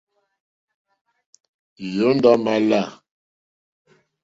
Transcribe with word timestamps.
Yɔ́ndɔ̀ 1.93 2.33
é 2.37 2.41
mà 2.43 2.53
lɔ̌. 2.69 2.83